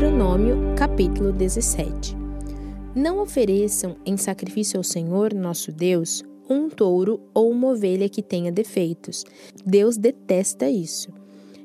[0.00, 2.16] Deuteronômio, capítulo 17.
[2.94, 8.50] Não ofereçam em sacrifício ao Senhor, nosso Deus, um touro ou uma ovelha que tenha
[8.50, 9.26] defeitos.
[9.62, 11.12] Deus detesta isso.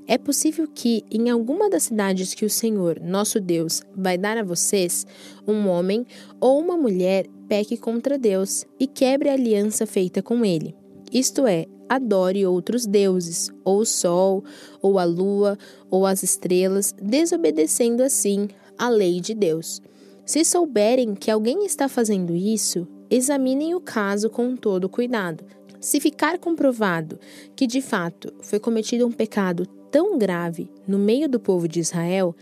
[0.05, 4.43] É possível que, em alguma das cidades que o Senhor, nosso Deus, vai dar a
[4.43, 5.07] vocês,
[5.47, 6.05] um homem
[6.37, 10.75] ou uma mulher peque contra Deus e quebre a aliança feita com ele.
[11.09, 14.43] Isto é, adore outros deuses, ou o sol,
[14.81, 15.57] ou a lua,
[15.89, 18.47] ou as estrelas, desobedecendo assim
[18.77, 19.81] a lei de Deus.
[20.25, 25.45] Se souberem que alguém está fazendo isso, examinem o caso com todo cuidado.
[25.79, 27.19] Se ficar comprovado
[27.55, 32.35] que de fato foi cometido um pecado tão grave no meio do povo de Israel,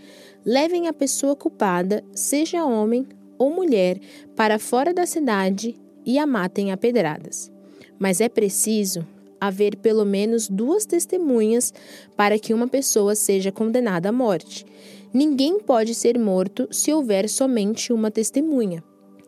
[0.46, 3.06] levem a pessoa culpada, seja homem
[3.38, 4.00] ou mulher,
[4.36, 5.76] para fora da cidade
[6.06, 7.52] e a matem a pedradas.
[8.00, 9.06] Mas é preciso
[9.48, 11.74] haver pelo menos duas testemunhas
[12.16, 14.66] para que uma pessoa seja condenada à morte.
[15.14, 18.84] Ninguém pode ser morto se houver somente uma testemunha.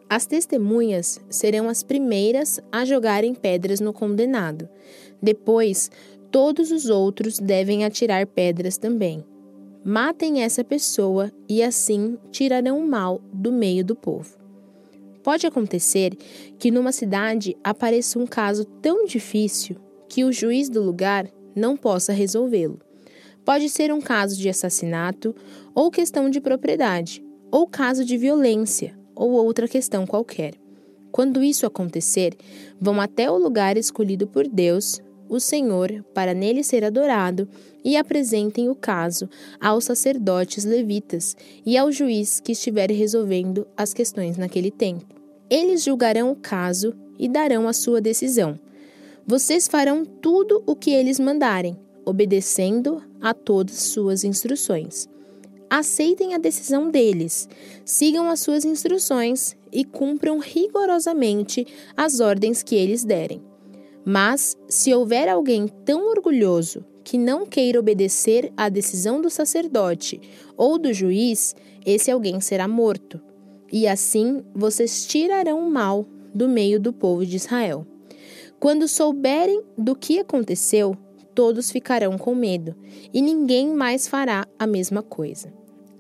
[0.10, 4.70] As testemunhas serão as primeiras a jogarem pedras no condenado.
[5.22, 5.92] Depois,
[6.32, 9.24] todos os outros devem atirar pedras também.
[9.84, 14.38] Matem essa pessoa e assim tirarão o mal do meio do povo.
[15.22, 16.16] Pode acontecer
[16.58, 19.76] que numa cidade apareça um caso tão difícil
[20.10, 22.80] que o juiz do lugar não possa resolvê-lo.
[23.44, 25.36] Pode ser um caso de assassinato,
[25.74, 30.56] ou questão de propriedade, ou caso de violência, ou outra questão qualquer.
[31.12, 32.36] Quando isso acontecer,
[32.82, 37.48] vão até o lugar escolhido por Deus, o Senhor, para nele ser adorado,
[37.84, 39.30] e apresentem o caso
[39.62, 45.06] aos sacerdotes levitas e ao juiz que estiver resolvendo as questões naquele tempo.
[45.50, 48.60] Eles julgarão o caso e darão a sua decisão.
[49.28, 55.10] Vocês farão tudo o que eles mandarem, obedecendo a todas suas instruções.
[55.68, 57.50] Aceitem a decisão deles,
[57.84, 61.66] sigam as suas instruções e cumpram rigorosamente
[61.98, 63.42] as ordens que eles derem.
[64.06, 70.22] Mas, se houver alguém tão orgulhoso que não queira obedecer à decisão do sacerdote
[70.56, 73.20] ou do juiz, esse alguém será morto.
[73.72, 77.88] E assim vocês tirarão o mal do meio do povo de Israel.
[78.60, 80.98] Quando souberem do que aconteceu,
[81.36, 82.74] todos ficarão com medo,
[83.14, 85.54] e ninguém mais fará a mesma coisa.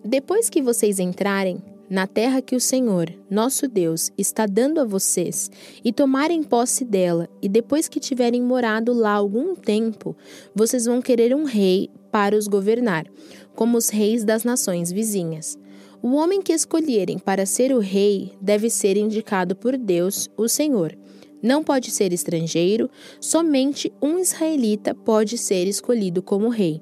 [0.03, 5.51] Depois que vocês entrarem na terra que o Senhor, nosso Deus, está dando a vocês,
[5.83, 10.15] e tomarem posse dela, e depois que tiverem morado lá algum tempo,
[10.55, 13.05] vocês vão querer um rei para os governar,
[13.53, 15.59] como os reis das nações vizinhas.
[16.01, 20.97] O homem que escolherem para ser o rei deve ser indicado por Deus, o Senhor
[21.45, 22.89] não pode ser estrangeiro,
[23.21, 26.81] somente um israelita pode ser escolhido como rei.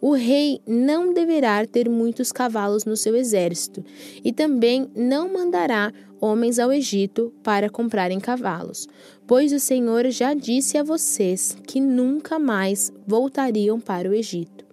[0.00, 3.84] O rei não deverá ter muitos cavalos no seu exército,
[4.22, 8.86] e também não mandará homens ao Egito para comprarem cavalos,
[9.26, 14.64] pois o Senhor já disse a vocês que nunca mais voltariam para o Egito.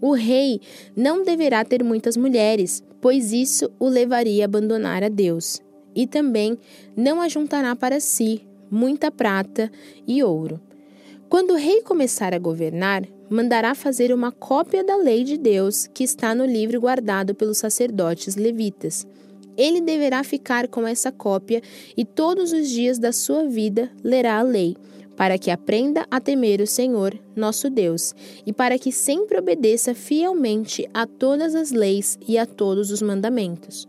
[0.00, 0.60] O rei
[0.96, 5.62] não deverá ter muitas mulheres, pois isso o levaria a abandonar a Deus,
[5.94, 6.58] e também
[6.96, 8.42] não ajuntará para si
[8.74, 9.70] muita prata
[10.06, 10.60] e ouro.
[11.28, 16.02] Quando o rei começar a governar, mandará fazer uma cópia da lei de Deus que
[16.02, 19.06] está no livro guardado pelos sacerdotes levitas.
[19.56, 21.62] Ele deverá ficar com essa cópia
[21.96, 24.76] e todos os dias da sua vida lerá a lei,
[25.16, 28.12] para que aprenda a temer o Senhor, nosso Deus,
[28.44, 33.86] e para que sempre obedeça fielmente a todas as leis e a todos os mandamentos.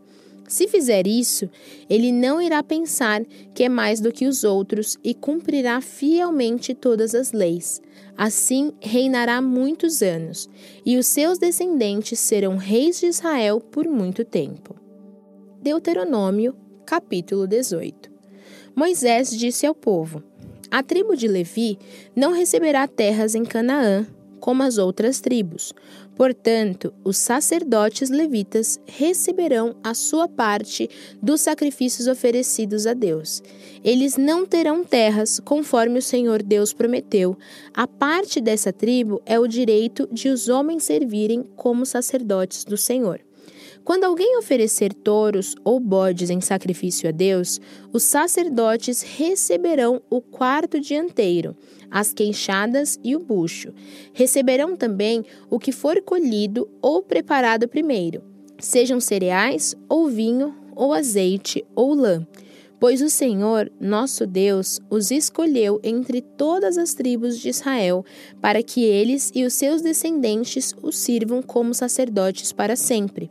[0.47, 1.49] Se fizer isso,
[1.89, 3.23] ele não irá pensar
[3.53, 7.81] que é mais do que os outros e cumprirá fielmente todas as leis.
[8.15, 10.49] Assim reinará muitos anos,
[10.85, 14.75] e os seus descendentes serão reis de Israel por muito tempo.
[15.61, 18.11] Deuteronômio, capítulo 18.
[18.75, 20.21] Moisés disse ao povo:
[20.69, 21.79] A tribo de Levi
[22.15, 24.05] não receberá terras em Canaã,
[24.39, 25.73] como as outras tribos.
[26.15, 30.89] Portanto, os sacerdotes levitas receberão a sua parte
[31.21, 33.43] dos sacrifícios oferecidos a Deus.
[33.83, 37.37] Eles não terão terras, conforme o Senhor Deus prometeu.
[37.73, 43.19] A parte dessa tribo é o direito de os homens servirem como sacerdotes do Senhor.
[43.85, 47.61] Quando alguém oferecer touros ou bodes em sacrifício a Deus,
[47.93, 51.55] os sacerdotes receberão o quarto dianteiro,
[51.91, 53.71] as queixadas e o bucho.
[54.11, 58.23] Receberão também o que for colhido ou preparado primeiro,
[58.57, 62.25] sejam cereais ou vinho ou azeite ou lã
[62.79, 68.03] Pois o Senhor, nosso Deus, os escolheu entre todas as tribos de Israel,
[68.41, 73.29] para que eles e os seus descendentes o sirvam como sacerdotes para sempre.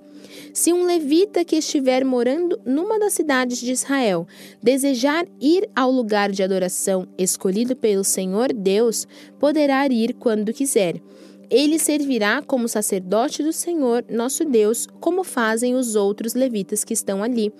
[0.55, 4.25] Se um levita que estiver morando numa das cidades de Israel
[4.63, 9.05] desejar ir ao lugar de adoração escolhido pelo Senhor Deus,
[9.41, 11.03] poderá ir quando quiser.
[11.51, 17.21] Ele servirá como sacerdote do Senhor, nosso Deus, como fazem os outros levitas que estão
[17.21, 17.53] ali,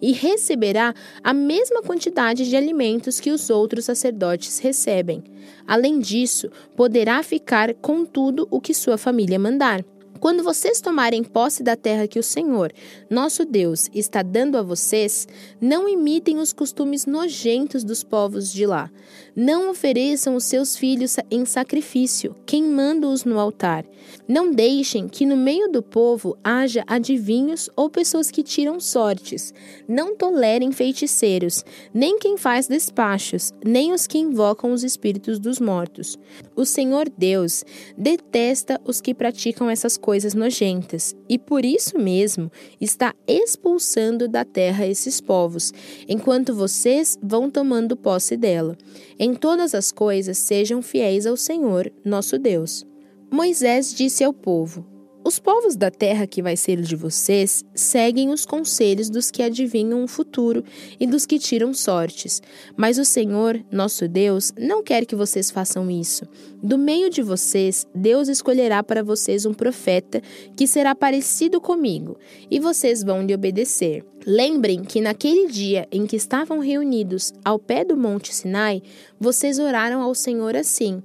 [0.00, 0.92] e receberá
[1.24, 5.24] a mesma quantidade de alimentos que os outros sacerdotes recebem.
[5.66, 9.82] Além disso, poderá ficar com tudo o que sua família mandar.
[10.22, 12.72] Quando vocês tomarem posse da terra que o Senhor,
[13.10, 15.26] nosso Deus, está dando a vocês,
[15.60, 18.88] não imitem os costumes nojentos dos povos de lá.
[19.34, 23.84] Não ofereçam os seus filhos em sacrifício, queimando-os no altar.
[24.28, 29.52] Não deixem que no meio do povo haja adivinhos ou pessoas que tiram sortes.
[29.88, 36.18] Não tolerem feiticeiros, nem quem faz despachos, nem os que invocam os espíritos dos mortos.
[36.54, 37.64] O Senhor Deus
[37.96, 44.86] detesta os que praticam essas coisas nojentas e por isso mesmo está expulsando da terra
[44.86, 45.72] esses povos,
[46.06, 48.76] enquanto vocês vão tomando posse dela.
[49.18, 52.84] Em todas as coisas sejam fiéis ao Senhor, nosso Deus.
[53.30, 54.91] Moisés disse ao povo:
[55.24, 60.02] Os povos da terra que vai ser de vocês seguem os conselhos dos que adivinham
[60.02, 60.64] o futuro
[60.98, 62.42] e dos que tiram sortes.
[62.76, 66.26] Mas o Senhor, nosso Deus, não quer que vocês façam isso.
[66.60, 70.20] Do meio de vocês, Deus escolherá para vocês um profeta
[70.56, 72.18] que será parecido comigo,
[72.50, 74.04] e vocês vão lhe obedecer.
[74.26, 78.82] Lembrem que naquele dia em que estavam reunidos ao pé do Monte Sinai,
[79.20, 81.02] vocês oraram ao Senhor assim: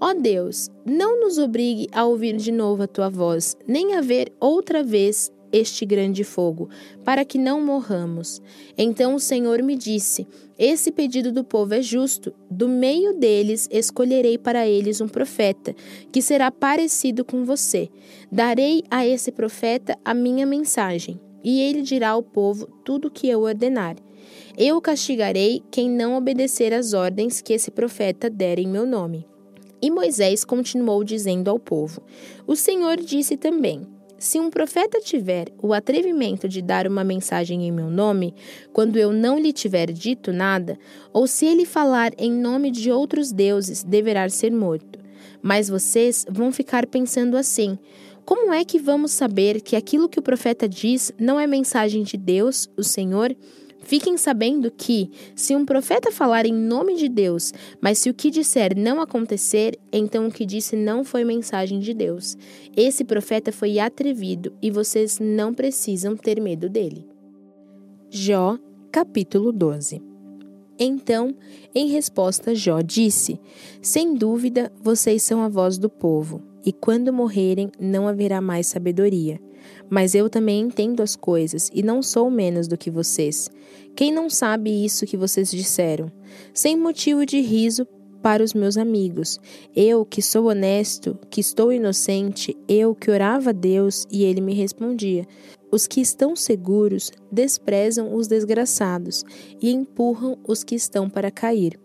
[0.00, 4.32] Ó Deus, não nos obrigue a ouvir de novo a tua voz, nem a ver
[4.40, 6.70] outra vez este grande fogo,
[7.04, 8.40] para que não morramos.
[8.78, 10.26] Então o Senhor me disse:
[10.58, 12.32] Esse pedido do povo é justo.
[12.50, 15.74] Do meio deles escolherei para eles um profeta,
[16.10, 17.90] que será parecido com você.
[18.32, 23.28] Darei a esse profeta a minha mensagem e ele dirá ao povo tudo o que
[23.28, 23.96] eu ordenar.
[24.56, 29.29] Eu castigarei quem não obedecer às ordens que esse profeta der em meu nome.
[29.82, 32.02] E Moisés continuou dizendo ao povo:
[32.46, 33.86] O Senhor disse também:
[34.18, 38.34] Se um profeta tiver o atrevimento de dar uma mensagem em meu nome,
[38.72, 40.78] quando eu não lhe tiver dito nada,
[41.12, 44.98] ou se ele falar em nome de outros deuses, deverá ser morto.
[45.42, 47.78] Mas vocês vão ficar pensando assim:
[48.24, 52.16] como é que vamos saber que aquilo que o profeta diz não é mensagem de
[52.16, 53.34] Deus, o Senhor?
[53.90, 58.30] Fiquem sabendo que, se um profeta falar em nome de Deus, mas se o que
[58.30, 62.38] disser não acontecer, então o que disse não foi mensagem de Deus.
[62.76, 67.04] Esse profeta foi atrevido e vocês não precisam ter medo dele.
[68.08, 68.56] Jó,
[68.92, 70.00] capítulo 12
[70.78, 71.34] Então,
[71.74, 73.40] em resposta, Jó disse:
[73.82, 79.40] Sem dúvida, vocês são a voz do povo e quando morrerem não haverá mais sabedoria.
[79.88, 83.50] Mas eu também entendo as coisas e não sou menos do que vocês.
[83.94, 86.10] Quem não sabe isso que vocês disseram?
[86.54, 87.86] Sem motivo de riso
[88.22, 89.38] para os meus amigos.
[89.74, 94.54] Eu, que sou honesto, que estou inocente, eu que orava a Deus e ele me
[94.54, 95.26] respondia.
[95.72, 99.24] Os que estão seguros desprezam os desgraçados
[99.60, 101.78] e empurram os que estão para cair.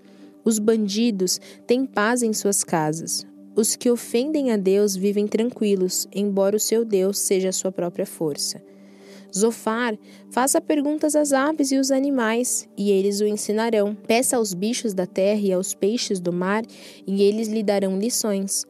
[0.44, 3.26] Os bandidos têm paz em suas casas.
[3.56, 8.06] Os que ofendem a Deus vivem tranquilos, embora o seu Deus seja a sua própria
[8.06, 8.62] força.
[9.36, 9.98] Zofar,
[10.30, 13.96] faça perguntas às aves e aos animais, e eles o ensinarão.
[13.96, 16.64] Peça aos bichos da terra e aos peixes do mar,
[17.08, 18.66] e eles lhe darão lições.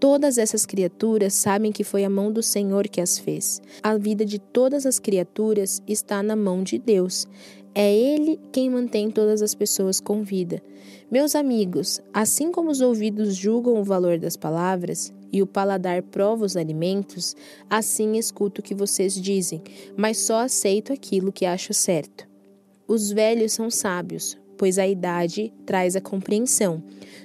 [0.00, 3.60] Todas essas criaturas sabem que foi a mão do Senhor que as fez.
[3.82, 7.26] A vida de todas as criaturas está na mão de Deus.
[7.74, 10.62] É Ele quem mantém todas as pessoas com vida.
[11.10, 16.44] Meus amigos, assim como os ouvidos julgam o valor das palavras e o paladar prova
[16.44, 17.34] os alimentos,
[17.68, 19.62] assim escuto o que vocês dizem,
[19.96, 22.28] mas só aceito aquilo que acho certo.
[22.86, 26.82] Os velhos são sábios, pois a idade traz a compreensão.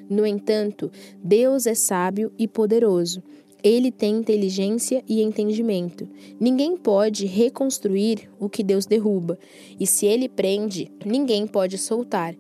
[0.10, 0.90] No entanto,
[1.22, 3.22] Deus é sábio e poderoso.
[3.62, 6.08] Ele tem inteligência e entendimento.
[6.40, 9.38] Ninguém pode reconstruir o que Deus derruba,
[9.78, 12.34] e se ele prende, ninguém pode soltar.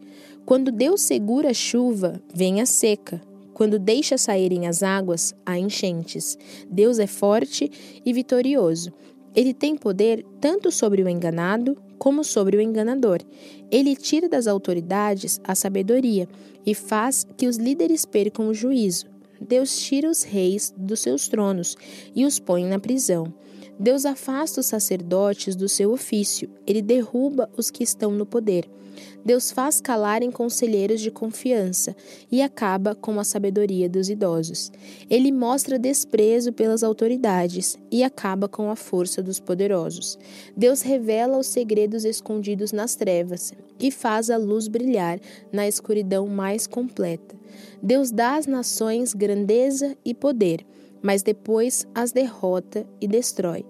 [0.46, 3.22] Quando Deus segura a chuva, vem a seca.
[3.54, 6.38] Quando deixa saírem as águas, há enchentes.
[6.70, 7.72] Deus é forte
[8.06, 8.92] e vitorioso.
[9.34, 13.20] Ele tem poder tanto sobre o enganado como sobre o enganador.
[13.72, 16.28] Ele tira das autoridades a sabedoria
[16.66, 19.06] e faz que os líderes percam o juízo.
[19.40, 21.78] Deus tira os reis dos seus tronos
[22.14, 23.34] e os põe na prisão.
[23.80, 28.70] Deus afasta os sacerdotes do seu ofício, ele derruba os que estão no poder.
[29.25, 31.96] Deus faz calarem conselheiros de confiança
[32.32, 34.72] e acaba com a sabedoria dos idosos.
[35.10, 40.18] Ele mostra desprezo pelas autoridades e acaba com a força dos poderosos.
[40.56, 45.20] Deus revela os segredos escondidos nas trevas e faz a luz brilhar
[45.51, 47.36] na escuridão mais completa.
[47.82, 50.65] Deus dá às nações grandeza e poder
[51.03, 53.65] mas depois as derrota e destrói.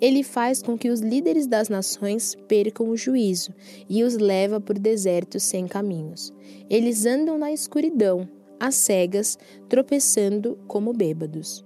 [0.00, 3.54] Ele faz com que os líderes das nações percam o juízo
[3.88, 6.32] e os leva por desertos sem caminhos.
[6.68, 8.28] Eles andam na escuridão,
[8.60, 9.38] às cegas,
[9.68, 11.64] tropeçando como bêbados.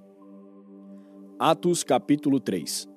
[1.39, 2.89] Atos capítulo 3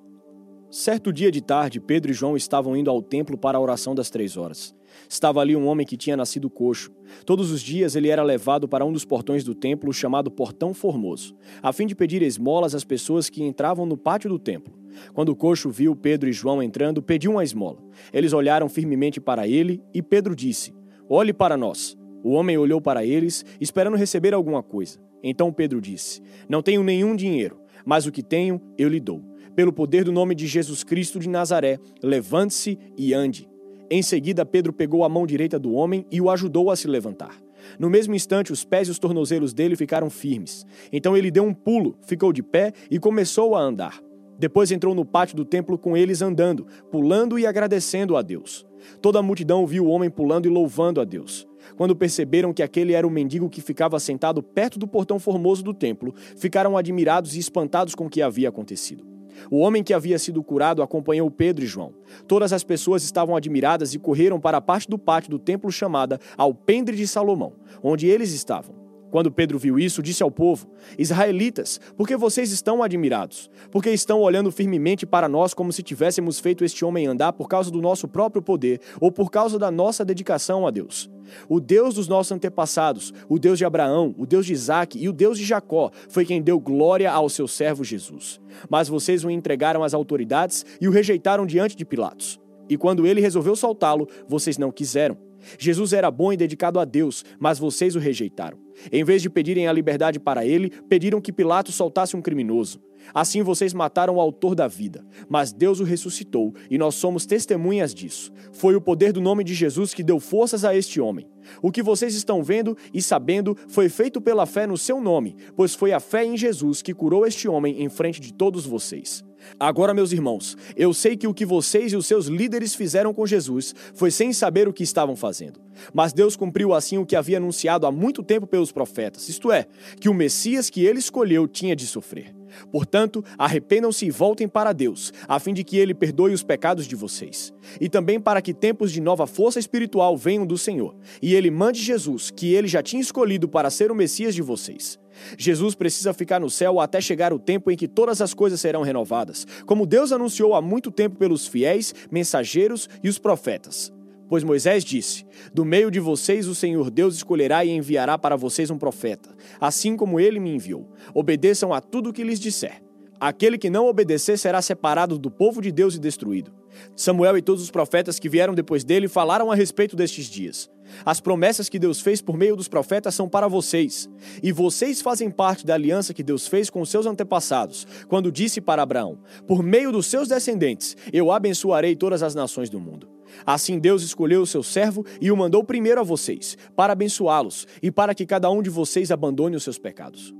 [0.70, 4.10] Certo dia de tarde, Pedro e João estavam indo ao templo para a oração das
[4.10, 4.74] três horas.
[5.08, 6.90] Estava ali um homem que tinha nascido coxo.
[7.24, 11.34] Todos os dias ele era levado para um dos portões do templo, chamado Portão Formoso,
[11.62, 14.72] a fim de pedir esmolas às pessoas que entravam no pátio do templo.
[15.12, 17.78] Quando o coxo viu Pedro e João entrando, pediu uma esmola.
[18.12, 20.72] Eles olharam firmemente para ele e Pedro disse:
[21.08, 21.96] Olhe para nós.
[22.22, 24.98] O homem olhou para eles, esperando receber alguma coisa.
[25.22, 29.22] Então Pedro disse: Não tenho nenhum dinheiro, mas o que tenho eu lhe dou.
[29.54, 33.48] Pelo poder do nome de Jesus Cristo de Nazaré, levante-se e ande.
[33.90, 37.38] Em seguida, Pedro pegou a mão direita do homem e o ajudou a se levantar.
[37.78, 40.66] No mesmo instante, os pés e os tornozelos dele ficaram firmes.
[40.92, 44.00] Então ele deu um pulo, ficou de pé e começou a andar.
[44.38, 48.66] Depois entrou no pátio do templo com eles andando, pulando e agradecendo a Deus.
[49.00, 51.46] Toda a multidão viu o homem pulando e louvando a Deus.
[51.76, 55.72] Quando perceberam que aquele era o mendigo que ficava sentado perto do portão formoso do
[55.72, 59.13] templo, ficaram admirados e espantados com o que havia acontecido.
[59.50, 61.92] O homem que havia sido curado acompanhou Pedro e João.
[62.26, 66.20] Todas as pessoas estavam admiradas e correram para a parte do pátio do templo chamada
[66.36, 68.83] Alpendre de Salomão, onde eles estavam.
[69.14, 70.66] Quando Pedro viu isso, disse ao povo:
[70.98, 73.48] Israelitas, por que vocês estão admirados?
[73.70, 77.70] Porque estão olhando firmemente para nós como se tivéssemos feito este homem andar por causa
[77.70, 81.08] do nosso próprio poder ou por causa da nossa dedicação a Deus.
[81.48, 85.12] O Deus dos nossos antepassados, o Deus de Abraão, o Deus de Isaac e o
[85.12, 88.40] Deus de Jacó, foi quem deu glória ao seu servo Jesus.
[88.68, 92.40] Mas vocês o entregaram às autoridades e o rejeitaram diante de Pilatos.
[92.68, 95.16] E quando ele resolveu soltá-lo, vocês não quiseram.
[95.58, 98.58] Jesus era bom e dedicado a Deus, mas vocês o rejeitaram.
[98.90, 102.80] Em vez de pedirem a liberdade para ele, pediram que Pilatos soltasse um criminoso.
[103.12, 107.94] Assim vocês mataram o autor da vida, mas Deus o ressuscitou e nós somos testemunhas
[107.94, 108.32] disso.
[108.52, 111.28] Foi o poder do nome de Jesus que deu forças a este homem.
[111.60, 115.74] O que vocês estão vendo e sabendo foi feito pela fé no seu nome, pois
[115.74, 119.22] foi a fé em Jesus que curou este homem em frente de todos vocês.
[119.58, 123.26] Agora, meus irmãos, eu sei que o que vocês e os seus líderes fizeram com
[123.26, 125.60] Jesus foi sem saber o que estavam fazendo.
[125.92, 129.66] Mas Deus cumpriu assim o que havia anunciado há muito tempo pelos profetas, isto é,
[130.00, 132.34] que o Messias que ele escolheu tinha de sofrer.
[132.70, 136.94] Portanto, arrependam-se e voltem para Deus, a fim de que ele perdoe os pecados de
[136.94, 137.52] vocês.
[137.80, 141.82] E também para que tempos de nova força espiritual venham do Senhor, e ele mande
[141.82, 144.98] Jesus, que ele já tinha escolhido para ser o Messias de vocês.
[145.38, 148.82] Jesus precisa ficar no céu até chegar o tempo em que todas as coisas serão
[148.82, 153.92] renovadas, como Deus anunciou há muito tempo pelos fiéis, mensageiros e os profetas.
[154.28, 158.70] Pois Moisés disse: Do meio de vocês o Senhor Deus escolherá e enviará para vocês
[158.70, 159.30] um profeta,
[159.60, 160.88] assim como ele me enviou.
[161.12, 162.82] Obedeçam a tudo o que lhes disser.
[163.20, 166.52] Aquele que não obedecer será separado do povo de Deus e destruído.
[166.96, 170.70] Samuel e todos os profetas que vieram depois dele falaram a respeito destes dias.
[171.04, 174.08] As promessas que Deus fez por meio dos profetas são para vocês,
[174.42, 178.82] e vocês fazem parte da aliança que Deus fez com seus antepassados, quando disse para
[178.82, 183.08] Abraão: Por meio dos seus descendentes, eu abençoarei todas as nações do mundo.
[183.44, 187.90] Assim Deus escolheu o seu servo e o mandou primeiro a vocês, para abençoá-los e
[187.90, 190.34] para que cada um de vocês abandone os seus pecados.